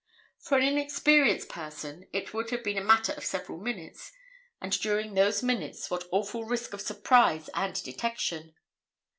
For 0.39 0.57
an 0.57 0.63
inexperienced 0.67 1.47
person 1.47 2.07
it 2.11 2.33
would 2.33 2.49
have 2.49 2.63
been 2.63 2.79
a 2.79 2.83
matter 2.83 3.11
of 3.13 3.23
several 3.23 3.59
minutes, 3.59 4.11
and 4.59 4.71
during 4.81 5.13
those 5.13 5.43
minutes 5.43 5.91
what 5.91 6.07
awful 6.11 6.43
risk 6.43 6.73
of 6.73 6.81
surprise 6.81 7.51
and 7.53 7.75
detection. 7.83 8.55